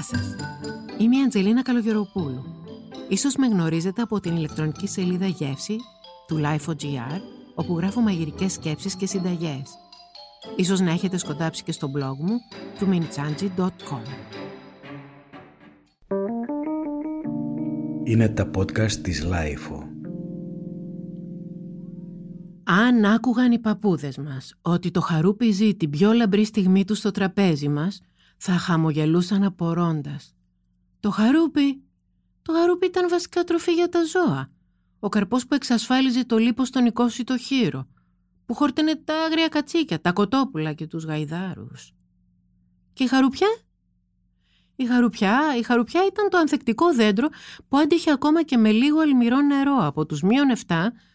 [0.00, 0.34] Γεια σας!
[0.98, 2.44] Είμαι η Αντζελίνα Καλογεροπούλου.
[3.08, 5.76] Ίσως με γνωρίζετε από την ηλεκτρονική σελίδα Γεύση
[6.26, 7.20] του Life.gr,
[7.54, 9.62] όπου γράφω μαγειρικές σκέψεις και συνταγές.
[10.56, 12.38] Ίσως να έχετε σκοντάψει και στο blog μου
[12.78, 14.02] του minichanji.com.
[18.04, 19.84] Είναι τα podcast της Life.
[22.64, 27.10] Αν άκουγαν οι παππούδες μας ότι το χαρούπι ζει την πιο λαμπρή στιγμή του στο
[27.10, 28.00] τραπέζι μας,
[28.42, 30.34] θα χαμογελούσαν απορώντας.
[31.00, 31.82] Το χαρούπι,
[32.42, 34.50] το χαρούπι ήταν βασικά τροφή για τα ζώα.
[34.98, 36.92] Ο καρπός που εξασφάλιζε το λίπος στον
[37.24, 37.86] το χείρο,
[38.46, 41.92] που χόρτενε τα άγρια κατσίκια, τα κοτόπουλα και τους γαϊδάρους.
[42.92, 43.48] Και η χαρουπιά;
[44.76, 47.28] Η χαρουπιά, η χαρουπιά ήταν το ανθεκτικό δέντρο
[47.68, 50.74] που άντυχε ακόμα και με λίγο αλμυρό νερό από τους μείον 7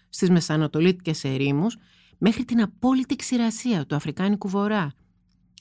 [0.10, 1.78] στις μεσανατολίτικες ερήμους
[2.18, 4.94] μέχρι την απόλυτη ξηρασία του Αφρικάνικου Βορρά,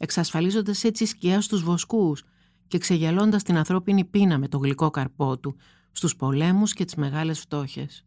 [0.01, 2.23] εξασφαλίζοντας έτσι σκιά στους βοσκούς
[2.69, 5.57] και ξεγελώντας την ανθρώπινη πείνα με το γλυκό καρπό του
[5.93, 8.05] στους πολέμους και τις μεγάλες φτώχες.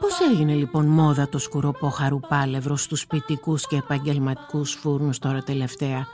[0.00, 6.06] Πώς έγινε λοιπόν μόδα το σκουροπό χαρουπάλευρο στους σπιτικούς και επαγγελματικούς φούρνους τώρα τελευταία;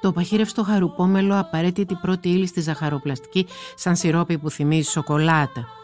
[0.00, 5.79] Το παχύρευστο χαρουπόμελο απαραίτητη πρώτη ύλη στη ζαχαροπλαστική σαν σιρόπι που θυμίζει σοκολάτα.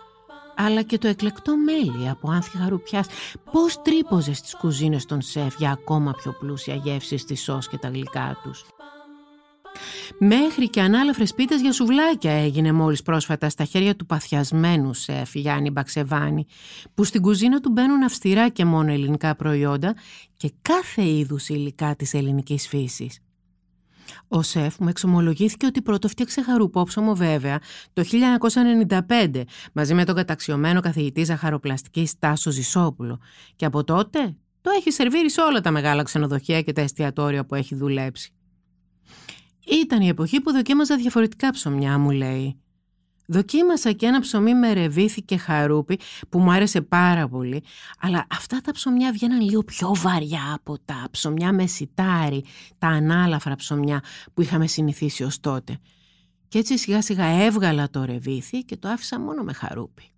[0.57, 3.07] Αλλά και το εκλεκτό μέλι από άνθη χαρουπιάς
[3.53, 7.89] πώς τρύπωζε στις κουζίνες των σεφ για ακόμα πιο πλούσια γεύση στη σως και τα
[7.89, 8.65] γλυκά τους;
[10.19, 15.71] Μέχρι και ανάλαφρες πίτες για σουβλάκια έγινε μόλις πρόσφατα στα χέρια του παθιασμένου σεφ Γιάννη
[15.71, 16.47] Μπαξεβάνη
[16.95, 19.95] που στην κουζίνα του μπαίνουν αυστηρά και μόνο ελληνικά προϊόντα
[20.37, 23.21] και κάθε είδους υλικά της ελληνικής φύσης.
[24.29, 27.61] Ο Σεφ μου εξομολογήθηκε ότι πρώτο φτιάξε χαρουπόψωμο βέβαια
[27.93, 28.05] το
[29.09, 33.21] 1995 μαζί με τον καταξιωμένο καθηγητή ζαχαροπλαστική Τάσο Ζησόπουλο
[33.57, 37.55] και από τότε το έχει σερβίρει σε όλα τα μεγάλα ξενοδοχεία και τα εστιατόρια που
[37.55, 38.31] έχει δουλέψει.
[39.83, 42.61] Ήταν η εποχή που δοκίμαζα διαφορετικά ψωμιά μου λέει
[43.27, 45.99] Δοκίμασα και ένα ψωμί με ρεβίθι και χαρούπι
[46.29, 47.63] που μου άρεσε πάρα πολύ,
[48.01, 52.45] αλλά αυτά τα ψωμιά βγαίναν λίγο πιο βαριά από τα ψωμιά με σιτάρι,
[52.79, 54.03] τα ανάλαφρα ψωμιά
[54.35, 55.79] που είχαμε συνηθίσει ως τότε.
[56.49, 60.11] Και έτσι σιγά σιγά έβγαλα το ρεβίθι και το άφησα μόνο με χαρούπι.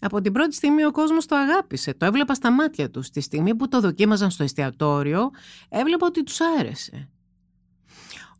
[0.00, 3.10] Από την πρώτη στιγμή ο κόσμος το αγάπησε, το έβλεπα στα μάτια τους.
[3.10, 5.30] Τη στιγμή που το δοκίμαζαν στο εστιατόριο,
[5.68, 7.08] έβλεπα ότι τους άρεσε.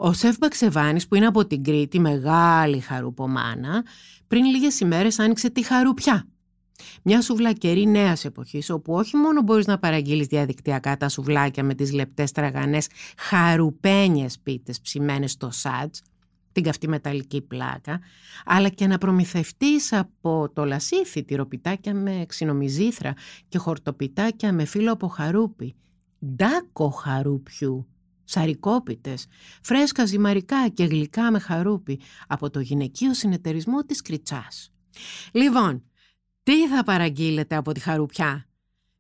[0.00, 3.84] Ο Σεφ Μπαξεβάνης που είναι από την Κρήτη, μεγάλη χαρουπομάνα,
[4.28, 6.26] πριν λίγες ημέρες άνοιξε τη χαρουπιά.
[7.02, 11.92] Μια σουβλακερή νέας εποχής, όπου όχι μόνο μπορείς να παραγγείλεις διαδικτυακά τα σουβλάκια με τις
[11.92, 12.88] λεπτές τραγανές
[13.18, 15.94] χαρουπένιες πίτες ψημένες στο σάτ,
[16.52, 18.00] την καυτή μεταλλική πλάκα,
[18.44, 23.14] αλλά και να προμηθευτείς από το λασίθι τυροπιτάκια με ξινομιζήθρα
[23.48, 25.74] και χορτοπιτάκια με φύλλο από χαρούπι.
[26.34, 27.86] Ντάκο χαρούπιου
[28.28, 29.26] σαρικόπιτες,
[29.62, 34.72] φρέσκα ζυμαρικά και γλυκά με χαρούπι από το γυναικείο συνεταιρισμό της Κριτσάς.
[35.32, 35.82] Λοιπόν,
[36.42, 38.46] τι θα παραγγείλετε από τη χαρουπιά;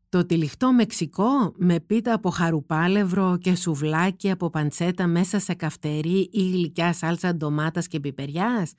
[0.08, 6.50] Το τυλιχτό Μεξικό με πίτα από χαρουπάλευρο και σουβλάκι από παντσέτα μέσα σε καυτερή ή
[6.50, 8.74] γλυκιά σάλτσα ντομάτας και πιπεριάς;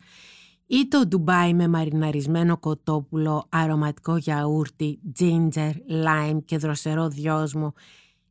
[0.66, 7.74] Ή το ντουμπάι με μαριναρισμένο κοτόπουλο, αρωματικό γιαούρτι, ginger, lime και δροσερό δυόσμο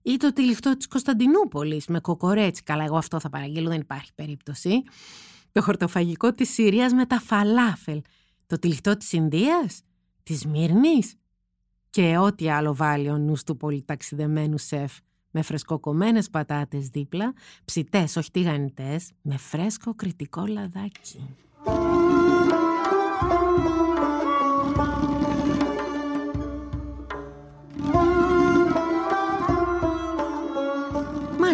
[0.08, 2.62] ή το τυλιχτό της Κωνσταντινούπολης με κοκορέτσι.
[2.62, 4.82] Καλά, εγώ αυτό θα παραγγείλω, δεν υπάρχει περίπτωση.
[5.52, 8.00] Το χορτοφαγικό της Συρίας με τα φαλάφελ.
[8.46, 9.82] Το τυλιχτό της Ινδίας,
[10.22, 11.14] της Μύρνης
[11.90, 14.92] και ό,τι άλλο βάλει ο νους του πολυταξιδεμένου σεφ
[15.30, 17.32] με φρεσκοκομμένες πατάτες δίπλα,
[17.64, 21.36] ψητές όχι τηγανιτές, με φρέσκο κριτικό λαδάκι.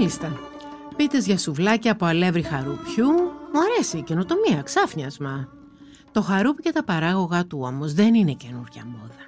[0.05, 0.41] Μάλιστα.
[0.97, 3.11] Πίτες για σουβλάκια από αλεύρι χαρούπιου.
[3.53, 5.49] Μου αρέσει η καινοτομία, ξάφνιασμα.
[6.13, 9.23] Το χαρούπι και τα παράγωγά του όμως δεν είναι καινούργια μόδα.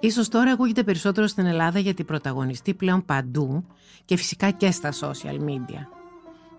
[0.00, 3.64] Ίσως τώρα ακούγεται περισσότερο στην Ελλάδα γιατί πρωταγωνιστεί πλέον παντού
[4.04, 5.86] και φυσικά και στα social media.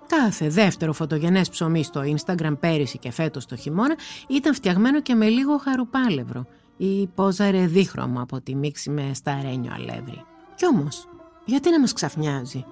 [0.08, 3.96] Κάθε δεύτερο φωτογενές ψωμί στο Instagram πέρυσι και φέτος το χειμώνα
[4.28, 6.46] ήταν φτιαγμένο και με λίγο χαρουπάλευρο
[6.78, 10.24] ή πόζαρε δίχρωμα από τη μίξη με σταρένιο αλεύρι.
[10.56, 11.08] Κι όμως,
[11.46, 12.66] γιατί να μας ξαφνιάζει;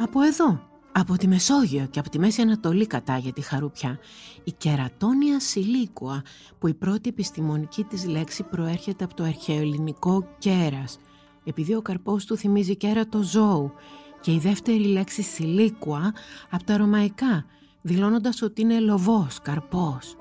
[0.00, 0.60] Από εδώ,
[0.92, 3.98] από τη Μεσόγειο και από τη Μέση Ανατολή κατάγεται η χαρουπιά,
[4.44, 6.22] η κερατόνια σιλίκουα,
[6.58, 10.98] που η πρώτη επιστημονική της λέξη προέρχεται από το αρχαιοελληνικό κέρας,
[11.44, 13.72] επειδή ο καρπός του θυμίζει κέρατο ζώου,
[14.20, 16.14] και η δεύτερη λέξη σιλίκουα
[16.50, 17.44] από τα ρωμαϊκά,
[17.82, 20.16] δηλώνοντας ότι είναι λοβός, καρπός.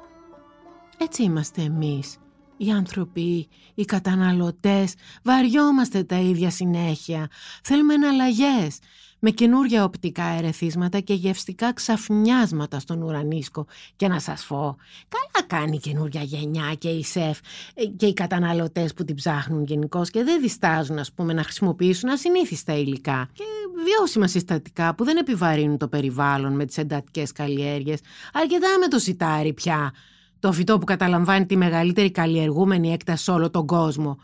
[0.97, 2.17] Έτσι είμαστε εμείς,
[2.57, 4.93] Οι άνθρωποι, οι καταναλωτές,
[5.23, 7.27] βαριόμαστε τα ίδια συνέχεια.
[7.63, 8.79] Θέλουμε εναλλαγές
[9.19, 13.65] με καινούργια οπτικά ερεθίσματα και γευστικά ξαφνιάσματα στον ουρανίσκο.
[13.95, 14.77] Και να σας πω,
[15.07, 17.39] καλά κάνει η καινούργια γενιά και οι σεφ
[17.73, 22.09] ε, και οι καταναλωτές που την ψάχνουν γενικώς και δεν διστάζουν ας πούμε, να χρησιμοποιήσουν
[22.09, 23.43] ασυνήθιστα υλικά και
[23.85, 27.99] βιώσιμα συστατικά που δεν επιβαρύνουν το περιβάλλον με τις εντατικές καλλιέργειες.
[28.33, 29.93] Αρκετά με το σιτάρι πια.
[30.39, 34.17] Το φυτό που καταλαμβάνει τη μεγαλύτερη καλλιεργούμενη έκταση σε όλο τον κόσμο.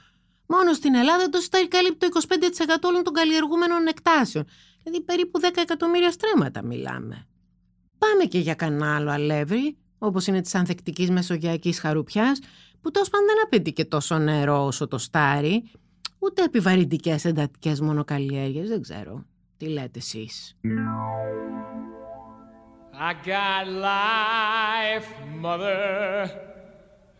[0.48, 4.46] Μόνο στην Ελλάδα το σιτάρι καλύπτει το 25% όλων των καλλιεργούμενων εκτάσεων.
[4.84, 7.28] Δηλαδή περίπου 10 εκατομμύρια στρέμματα μιλάμε.
[7.98, 12.40] Πάμε και για κανένα άλλο αλεύρι, όπως είναι της ανθεκτικής μεσογειακής χαρουπιάς,
[12.82, 15.72] που τόσο πάντων δεν απαιτεί και τόσο νερό όσο το στάρι,
[16.20, 19.26] ούτε επιβαρυντικές εντατικές μονοκαλλιέργειες, δεν ξέρω.
[19.58, 20.58] Τι λέτε εσείς;
[23.10, 25.08] I got life,
[25.44, 26.28] mother.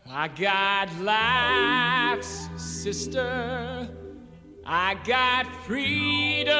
[0.06, 2.34] I got life's
[2.84, 3.88] sister.
[4.66, 6.52] I got freedom,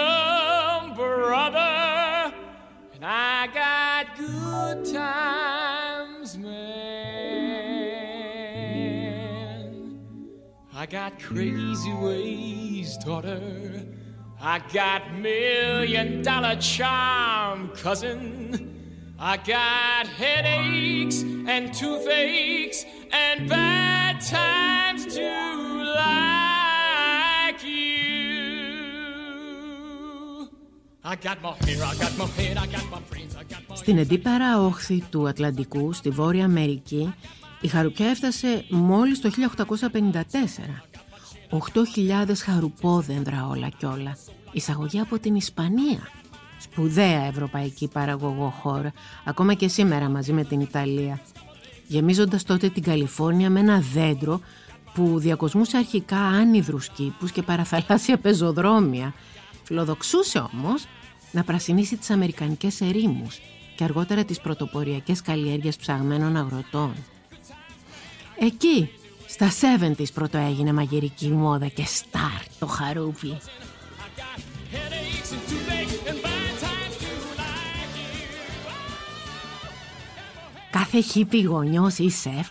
[0.95, 2.33] brother.
[2.95, 6.55] And I got good times, man.
[10.75, 13.85] I got crazy ways, daughter.
[14.41, 18.71] I got million dollar charm, cousin.
[19.19, 25.74] I got headaches and toothaches and bad times too
[26.13, 27.95] like you.
[31.13, 33.77] I got my hair, I got my head, I got my brains, I got my...
[33.77, 37.15] Στην εντύπερα όχθη του Ατλαντικού, στη Βόρεια Αμερική,
[37.61, 39.31] η χαρουπιά έφτασε μόλις το
[39.81, 40.21] 1854.
[41.51, 44.17] 8.000 χαρουπόδεντρα όλα κι όλα.
[44.53, 46.09] Εισαγωγή από την Ισπανία
[46.59, 48.93] σπουδαία ευρωπαϊκή παραγωγό χώρα,
[49.25, 51.21] ακόμα και σήμερα μαζί με την Ιταλία,
[51.87, 54.41] γεμίζοντας τότε την Καλιφόρνια με ένα δέντρο
[54.95, 59.15] που διακοσμούσε αρχικά άνυδρους κήπους και παραθαλάσσια πεζοδρόμια.
[59.63, 60.87] Φιλοδοξούσε όμως
[61.33, 63.41] να πρασινίσει τις Αμερικανικές ερήμους
[63.77, 66.95] και αργότερα τις πρωτοποριακές καλλιέργειες ψαγμένων αγροτών.
[68.39, 68.91] Εκεί,
[69.27, 73.39] στα 70's πρώτο έγινε μαγειρική μόδα και στάρ το χαρούπι.
[80.71, 82.49] Κάθε χίπη γονιός ή σεφ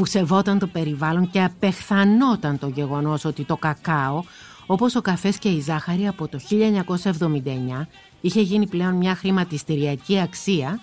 [0.00, 4.22] που σεβόταν το περιβάλλον και απεχθανόταν το γεγονός ότι το κακάο,
[4.66, 6.38] όπως ο καφές και η ζάχαρη από το
[7.80, 7.86] 1979,
[8.20, 10.80] είχε γίνει πλέον μια χρηματιστηριακή αξία,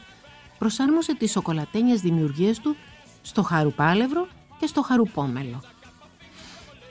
[0.58, 2.76] προσάρμοσε τις σοκολατένιες δημιουργίες του
[3.22, 4.28] στο χαρουπάλευρο
[4.60, 5.62] και στο χαρουπόμελο.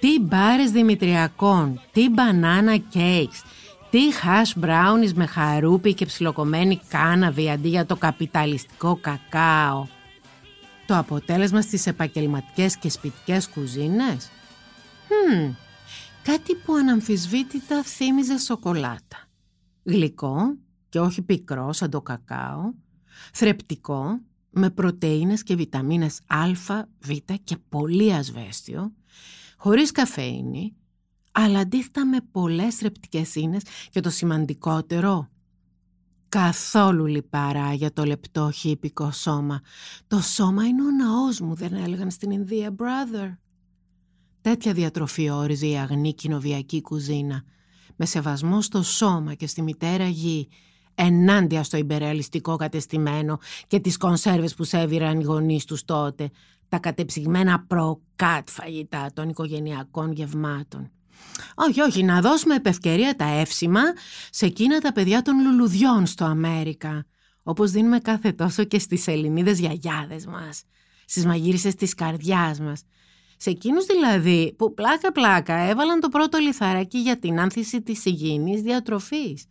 [0.00, 3.43] Τι μπάρες δημητριακών, τι μπανάνα κέικς,
[3.90, 9.96] τι hash brownies με χαρούπι και ψιλοκομμένη κάναβη αντί για το καπιταλιστικό κακάο.
[10.87, 14.31] Το αποτέλεσμα στις επαγγελματικές και σπιτικές κουζίνες;
[15.09, 15.55] Hm,
[16.23, 19.29] κάτι που αναμφισβήτητα θύμιζε σοκολάτα.
[19.85, 20.56] Γλυκό
[20.88, 22.73] και όχι πικρό σαν το κακάο.
[23.33, 27.11] Θρεπτικό με πρωτεΐνες και βιταμίνες α, β
[27.44, 28.93] και πολύ ασβέστιο.
[29.56, 30.77] Χωρίς καφέινη
[31.38, 35.29] αλλά αντίθετα με πολλές ρεπτικές ίνες και το σημαντικότερο,
[36.28, 39.61] καθόλου λιπαρά για το λεπτό χύπικο σώμα.
[40.06, 43.37] Το σώμα είναι ο ναός μου, δεν έλεγαν στην Ινδία, brother.
[44.40, 47.42] Τέτοια διατροφή όριζε η αγνή κοινοβιακή κουζίνα,
[47.97, 50.49] με σεβασμό στο σώμα και στη μητέρα γη,
[50.95, 56.30] ενάντια στο υπερεαλιστικό κατεστημένο και τις κονσέρβες που σέβηραν οι γονείς τους τότε,
[56.68, 60.90] τα κατεψυγμένα προκάτ φαγητά των οικογενειακών γευμάτων.
[61.54, 63.82] Όχι, όχι, να δώσουμε επευκαιρία τα εύσημα
[64.30, 67.06] σε εκείνα τα παιδιά των λουλουδιών στο Αμέρικα.
[67.42, 70.62] Όπως δίνουμε κάθε τόσο και στις Ελληνίδες γιαγιάδες μας.
[71.06, 72.82] Στις μαγείρισες της καρδιάς μας.
[73.37, 78.62] Σε εκείνους δηλαδή που πλάκα πλάκα έβαλαν το πρώτο λιθαράκι για την άνθηση της υγιεινής
[78.62, 79.44] διατροφής.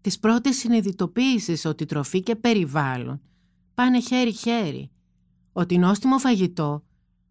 [0.00, 3.20] Τις πρώτες συνειδητοποίησεις ότι τροφή και περιβάλλον
[3.74, 4.90] πάνε χέρι-χέρι.
[5.52, 6.84] Ότι νόστιμο φαγητό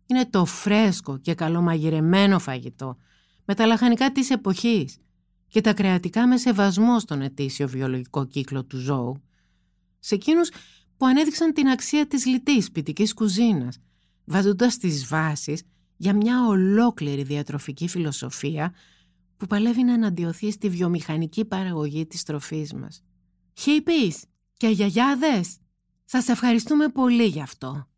[0.05, 2.97] είναι το φρέσκο και καλομαγειρεμένο φαγητό
[3.51, 4.97] με τα λαχανικά της εποχής
[5.47, 9.21] και τα κρεατικά με σεβασμό στον ετήσιο βιολογικό κύκλο του ζώου,
[9.99, 10.49] σε εκείνους
[10.97, 13.79] που ανέδειξαν την αξία της λιτής σπιτικής κουζίνας,
[14.25, 15.63] βάζοντας τις βάσεις
[15.97, 18.73] για μια ολόκληρη διατροφική φιλοσοφία
[19.37, 23.03] που παλεύει να αναντιωθεί στη βιομηχανική παραγωγή της τροφής μας.
[23.53, 24.25] Χίπης
[24.57, 25.57] και γιαγιάδες,
[26.05, 27.88] σας ευχαριστούμε πολύ γι' αυτό.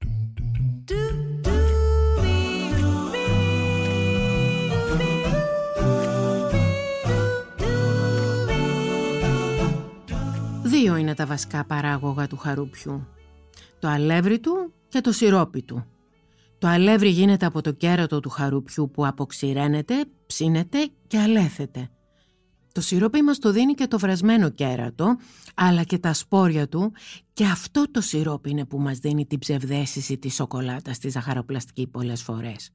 [10.81, 13.07] Δύο είναι τα βασικά παράγωγα του χαρούπιου.
[13.79, 15.85] Το αλεύρι του και το σιρόπι του.
[16.57, 21.89] Το αλεύρι γίνεται από το κέρατο του χαρουπιού που αποξηραίνεται, ψήνεται και αλέθεται.
[22.71, 25.17] Το σιρόπι μας το δίνει και το βρασμένο κέρατο,
[25.55, 26.93] αλλά και τα σπόρια του
[27.33, 32.21] και αυτό το σιρόπι είναι που μας δίνει την ψευδέστηση της σοκολάτας στη ζαχαροπλαστική πολλές
[32.21, 32.71] φορές.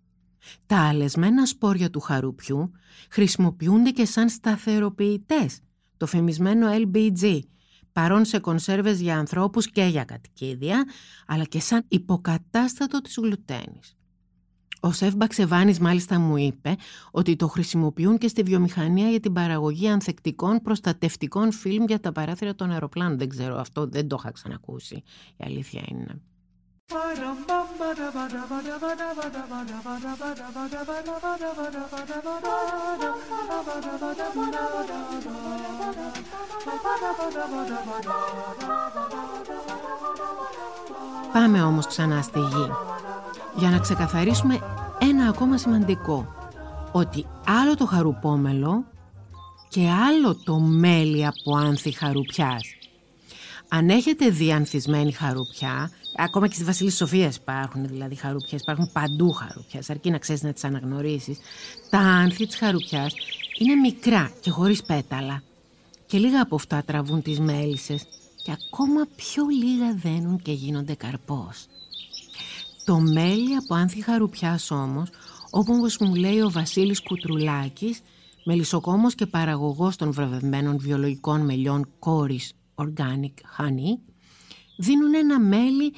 [0.66, 2.70] Τα αλεσμένα σπόρια του χαρουπιού
[3.10, 5.60] χρησιμοποιούνται και σαν σταθεροποιητές,
[5.96, 7.40] το φημισμένο LBG,
[7.96, 10.84] παρόν σε κονσέρβες για ανθρώπους και για κατοικίδια,
[11.26, 13.96] αλλά και σαν υποκατάστατο της γλουτένης.
[14.80, 16.76] Ο Σεφ Μπαξεβάνης μάλιστα μου είπε
[17.10, 22.54] ότι το χρησιμοποιούν και στη βιομηχανία για την παραγωγή ανθεκτικών προστατευτικών φιλμ για τα παράθυρα
[22.54, 23.18] των αεροπλάνων.
[23.18, 25.02] Δεν ξέρω αυτό, δεν το είχα ξανακούσει.
[25.36, 26.20] Η αλήθεια είναι.
[41.32, 42.70] Πάμε όμως ξανά στη γη
[43.56, 44.58] για να ξεκαθαρίσουμε
[44.98, 46.34] ένα ακόμα σημαντικό
[46.92, 48.84] ότι άλλο το χαρουπόμελο
[49.68, 52.62] και άλλο το μέλι από άνθη χαρουπιάς.
[53.68, 59.32] Αν έχετε δει ανθισμένη χαρουπιά, ακόμα και στη Βασιλή Σοφίας υπάρχουν δηλαδή χαρουπιές, υπάρχουν παντού
[59.32, 61.38] χαρουπιές, αρκεί να ξέρεις να τις αναγνωρίσεις.
[61.90, 63.14] Τα άνθη της χαρουπιάς
[63.58, 65.42] είναι μικρά και χωρίς πέταλα
[66.06, 68.06] και λίγα από αυτά τραβούν τις μέλισσες
[68.44, 71.66] και ακόμα πιο λίγα δένουν και γίνονται καρπός.
[72.85, 75.08] Το μέλι από άνθη χαρουπιάς όμως,
[75.50, 78.00] όπως μου λέει ο Βασίλης Κουτρουλάκης,
[78.44, 83.99] μελισσοκόμος και παραγωγός των βραβευμένων βιολογικών μελιών κόρης Organic Honey,
[84.76, 85.95] δίνουν ένα μέλι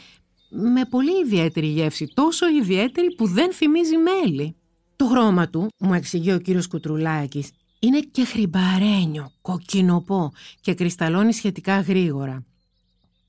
[0.48, 4.56] με πολύ ιδιαίτερη γεύση, τόσο ιδιαίτερη που δεν θυμίζει μέλι.
[4.96, 11.80] Το χρώμα του, μου εξηγεί ο κύριος Κουτρουλάκης, είναι και χρυμπαρένιο, κοκκινοπό και κρυσταλλώνει σχετικά
[11.80, 12.44] γρήγορα.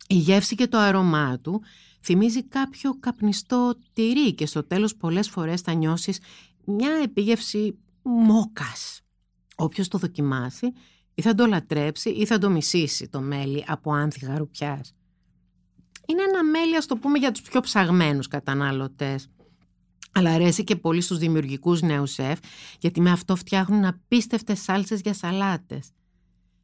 [0.08, 1.62] Η γεύση και το αρώμά του
[2.02, 6.20] θυμίζει κάποιο καπνιστό τυρί και στο τέλος πολλές φορές θα νιώσεις
[6.66, 9.02] μια επίγευση μόκας.
[9.56, 10.74] Όποιος το δοκιμάσει
[11.16, 14.94] ή θα το λατρέψει ή θα το μισήσει το μέλι από άνθη γαρουπιάς.
[16.10, 19.28] Είναι ένα μέλι ας το πούμε για τους πιο ψαγμένους καταναλωτές.
[20.12, 22.40] Αλλά αρέσει και πολύ στους δημιουργικούς νέους σεφ
[22.80, 25.90] γιατί με αυτό φτιάχνουν απίστευτες σάλτσες για σαλάτες.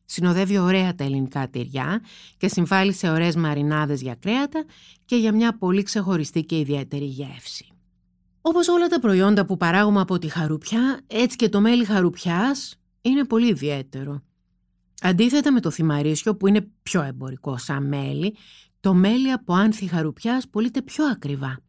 [0.05, 2.01] Συνοδεύει ωραία τα ελληνικά τυριά
[2.37, 4.65] και συμβάλλει σε ωραίες μαρινάδες για κρέατα
[5.05, 7.67] και για μια πολύ ξεχωριστή και ιδιαίτερη γεύση.
[8.41, 13.25] Όπως όλα τα προϊόντα που παράγουμε από τη χαρουπιά, έτσι και το μέλι χαρουπιάς είναι
[13.25, 14.21] πολύ ιδιαίτερο.
[15.01, 18.35] Αντίθετα με το θυμαρίσιο που είναι πιο εμπορικό σαν μέλι,
[18.85, 21.59] το μέλι από άνθη χαρουπιάς πωλείται πιο ακριβά.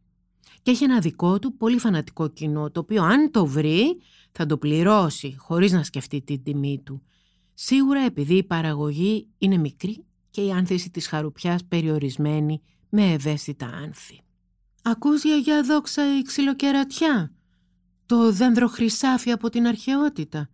[0.62, 3.98] Και έχει ένα δικό του πολύ φανατικό κοινό, το οποίο αν το βρει
[4.32, 7.02] θα το πληρώσει χωρίς να σκεφτεί την τιμή του
[7.54, 14.20] Σίγουρα επειδή η παραγωγή είναι μικρή και η άνθηση της χαρουπιάς περιορισμένη με ευαίσθητα άνθη.
[14.82, 17.32] Ακούς γιαγιά δόξα η ξυλοκερατιά,
[18.06, 20.48] το δένδρο χρυσάφι από την αρχαιότητα,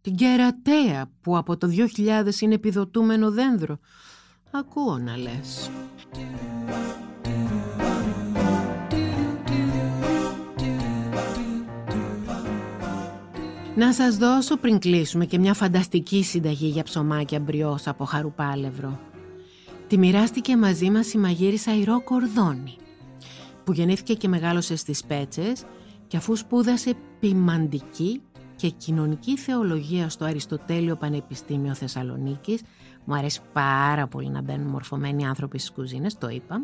[0.00, 3.78] την κερατέα που από το 2000 είναι επιδοτούμενο δένδρο.
[4.58, 5.70] Ακούω να λες.
[13.76, 19.00] Να σας δώσω πριν κλείσουμε και μια φανταστική συνταγή για ψωμάκια μπριός από χαρουπάλευρο.
[19.86, 22.76] Τη μοιράστηκε μαζί μας η μαγείρισα Ηρώ Κορδόνη,
[23.64, 25.64] που γεννήθηκε και μεγάλωσε στις Πέτσες
[26.06, 28.20] και αφού σπούδασε ποιμαντική
[28.56, 32.60] και κοινωνική θεολογία στο Αριστοτέλειο Πανεπιστήμιο Θεσσαλονίκης,
[33.06, 36.62] μου αρέσει πάρα πολύ να μπαίνουν μορφωμένοι άνθρωποι στις κουζίνες, το είπα,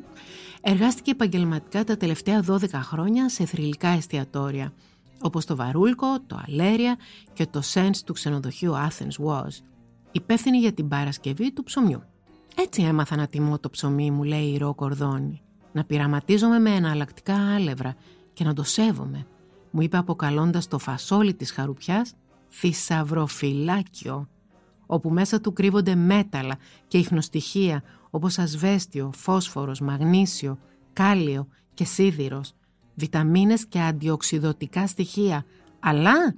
[0.61, 4.73] εργάστηκε επαγγελματικά τα τελευταία 12 χρόνια σε θρηλυκά εστιατόρια,
[5.21, 6.97] όπως το Βαρούλκο, το Αλέρια
[7.33, 9.63] και το Σέντς του ξενοδοχείου Athens Was,
[10.13, 12.03] υπεύθυνη για την παρασκευή του ψωμιού.
[12.57, 15.41] Έτσι έμαθα να τιμώ το ψωμί μου, λέει η Ρο Κορδόνη,
[15.73, 17.95] να πειραματίζομαι με εναλλακτικά άλευρα
[18.35, 19.27] και να το σέβομαι,
[19.71, 22.13] μου είπε αποκαλώντας το φασόλι της χαρουπιάς
[22.49, 24.29] θησαυροφυλάκιο,
[24.93, 26.57] όπου μέσα του κρύβονται μέταλλα
[26.89, 30.59] και ίχνοστοιχεία όπως ασβέστιο, φόσφορος, μαγνήσιο,
[30.93, 32.55] κάλιο και σίδηρος,
[32.95, 35.45] βιταμίνες και αντιοξυδοτικά στοιχεία,
[35.81, 36.35] αλλά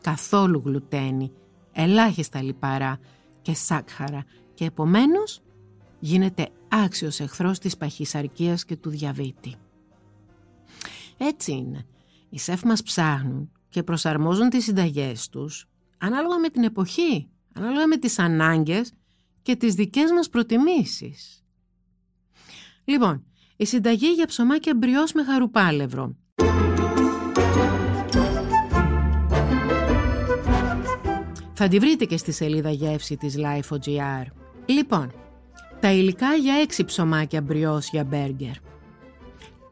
[0.00, 1.32] καθόλου γλουτένι,
[1.72, 2.98] ελάχιστα λιπαρά
[3.42, 5.40] και σάκχαρα και επομένως
[5.98, 9.54] γίνεται άξιος εχθρός της παχυσαρκίας και του διαβήτη.
[11.16, 11.86] Έτσι είναι.
[12.28, 15.68] Οι σεφ μας ψάχνουν και προσαρμόζουν τις συνταγές τους
[15.98, 17.28] ανάλογα με την εποχή,
[17.60, 18.92] ανάλογα με τις ανάγκες
[19.42, 21.44] και τις δικές μας προτιμήσεις.
[22.84, 23.24] Λοιπόν,
[23.56, 26.16] η συνταγή για ψωμάκια μπριός με χαρουπάλευρο.
[31.52, 34.24] Θα τη βρείτε και στη σελίδα γεύση της Life.gr.
[34.66, 35.12] Λοιπόν,
[35.80, 38.54] τα υλικά για έξι ψωμάκια μπριός για μπέργκερ.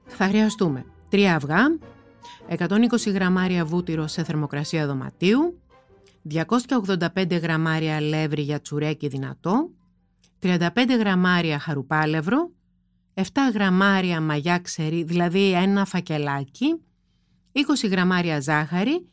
[0.06, 1.78] Θα χρειαστούμε 3 αυγά,
[2.48, 5.60] 120 γραμμάρια βούτυρο σε θερμοκρασία δωματίου,
[6.30, 9.70] 285 γραμμάρια λεύρη για τσουρέκι δυνατό,
[10.42, 10.68] 35
[10.98, 12.52] γραμμάρια χαρουπάλευρο,
[13.14, 16.80] 7 γραμμάρια μαγιά ξερή, δηλαδή ένα φακελάκι,
[17.52, 19.08] 20 γραμμάρια ζάχαρη,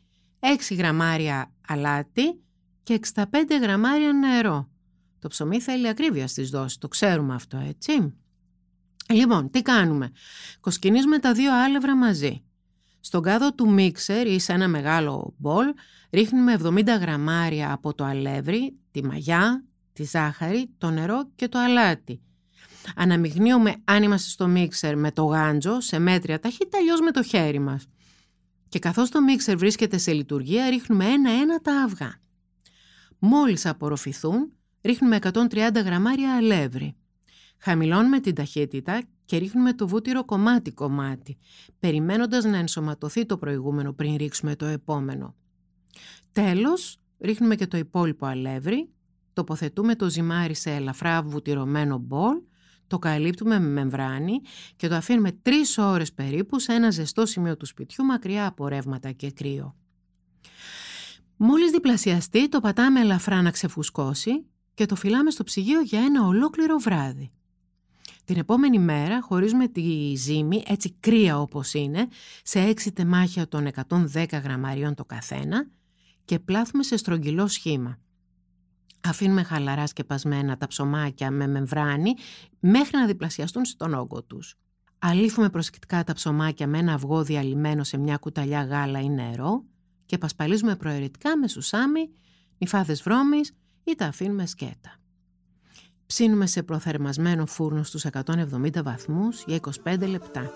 [0.70, 2.40] 6 γραμμάρια αλάτι
[2.82, 3.22] και 65
[3.60, 4.68] γραμμάρια νερό.
[5.18, 8.14] Το ψωμί θέλει ακρίβεια στις δόσεις, το ξέρουμε αυτό έτσι.
[9.08, 10.10] Λοιπόν, τι κάνουμε;
[10.60, 12.45] Κοσκινίζουμε τα δύο άλευρα μαζί.
[13.06, 15.66] Στον κάδο του μίξερ ή σε ένα μεγάλο μπολ
[16.10, 22.20] ρίχνουμε 70 γραμμάρια από το αλεύρι, τη μαγιά, τη ζάχαρη, το νερό και το αλάτι.
[22.96, 27.58] Αναμειγνύουμε αν είμαστε στο μίξερ με το γάντζο σε μέτρια ταχύτητα, αλλιώς με το χέρι
[27.58, 27.86] μας.
[28.68, 32.20] Και καθώς το μίξερ βρίσκεται σε λειτουργία ρίχνουμε ένα-ένα τα αυγά.
[33.18, 36.96] Μόλις απορροφηθούν ρίχνουμε 130 γραμμάρια αλεύρι.
[37.58, 41.38] Χαμηλώνουμε την ταχύτητα και ρίχνουμε το βούτυρο κομμάτι-κομμάτι,
[41.78, 45.34] περιμένοντας να ενσωματωθεί το προηγούμενο πριν ρίξουμε το επόμενο.
[46.32, 48.88] Τέλος, ρίχνουμε και το υπόλοιπο αλεύρι,
[49.32, 52.36] τοποθετούμε το ζυμάρι σε ελαφρά βουτυρωμένο μπολ,
[52.86, 54.40] το καλύπτουμε με μεμβράνη
[54.76, 59.12] και το αφήνουμε τρεις ώρες περίπου σε ένα ζεστό σημείο του σπιτιού μακριά από ρεύματα
[59.12, 59.76] και κρύο.
[61.36, 66.76] Μόλις διπλασιαστεί το πατάμε ελαφρά να ξεφουσκώσει και το φυλάμε στο ψυγείο για ένα ολόκληρο
[66.78, 67.30] βράδυ.
[68.26, 72.08] Την επόμενη μέρα χωρίζουμε τη ζύμη, έτσι κρύα όπως είναι,
[72.42, 75.66] σε έξι τεμάχια των 110 γραμμαρίων το καθένα
[76.24, 77.98] και πλάθουμε σε στρογγυλό σχήμα.
[79.00, 82.14] Αφήνουμε χαλαράς σκεπασμένα τα ψωμάκια με μεμβράνη
[82.60, 84.58] μέχρι να διπλασιαστούν στον όγκο τους.
[84.98, 89.64] Αλήφουμε προσεκτικά τα ψωμάκια με ένα αυγό διαλυμένο σε μια κουταλιά γάλα ή νερό
[90.06, 92.10] και πασπαλίζουμε προαιρετικά με σουσάμι,
[92.58, 93.52] νυφάδες βρώμης
[93.84, 94.98] ή τα αφήνουμε σκέτα.
[96.06, 100.50] Ψήνουμε σε προθερμασμένο φούρνο στους 170 βαθμούς για 25 λεπτά.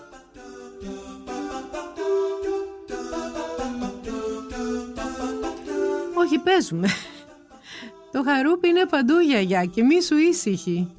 [6.17, 6.87] Όχι παίζουμε.
[8.11, 10.95] Το χαρούπι είναι παντού γιαγιά και μη σου ήσυχη.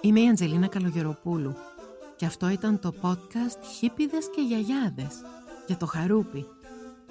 [0.00, 1.56] Είμαι η Αντζελίνα Καλογεροπούλου
[2.16, 5.14] και αυτό ήταν το podcast «Χίπιδες και γιαγιάδες»
[5.66, 6.46] για το χαρούπι,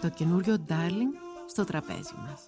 [0.02, 2.48] το καινούριο darling στο τραπέζι μας.